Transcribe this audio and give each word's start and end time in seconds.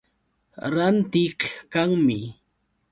Rantiq 0.73 1.39
kanmi. 1.71 2.21